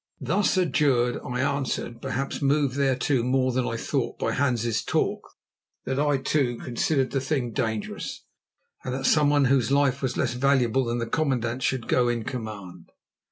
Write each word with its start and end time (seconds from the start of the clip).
Thus 0.19 0.57
adjured, 0.57 1.19
I 1.23 1.41
answered, 1.41 2.01
perhaps 2.01 2.41
moved 2.41 2.75
thereto 2.75 3.21
more 3.21 3.51
than 3.51 3.67
I 3.67 3.77
thought 3.77 4.17
by 4.17 4.31
Hans's 4.31 4.83
talk, 4.83 5.21
that 5.85 5.99
I, 5.99 6.17
too, 6.17 6.57
considered 6.57 7.11
the 7.11 7.21
thing 7.21 7.51
dangerous, 7.51 8.23
and 8.83 8.95
that 8.95 9.05
someone 9.05 9.45
whose 9.45 9.71
life 9.71 10.01
was 10.01 10.17
less 10.17 10.33
valuable 10.33 10.85
than 10.85 10.97
the 10.97 11.05
commandant's 11.05 11.65
should 11.65 11.87
go 11.87 12.07
in 12.07 12.23
command. 12.23 12.89